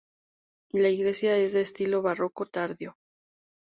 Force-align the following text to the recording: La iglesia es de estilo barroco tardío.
La 0.71 0.89
iglesia 0.89 1.37
es 1.37 1.53
de 1.53 1.61
estilo 1.61 2.01
barroco 2.01 2.47
tardío. 2.47 2.95